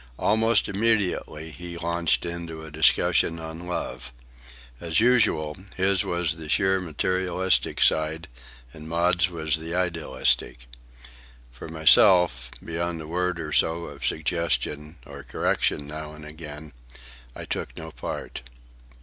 [0.17, 4.11] Almost immediately he launched into a discussion on love.
[4.79, 8.27] As usual, his was the sheer materialistic side,
[8.73, 10.65] and Maud's was the idealistic.
[11.51, 16.73] For myself, beyond a word or so of suggestion or correction now and again,
[17.35, 18.41] I took no part.